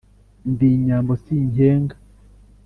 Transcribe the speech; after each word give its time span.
Ndi 0.51 0.69
Nyambo 0.85 1.13
sinkenga 1.23 1.95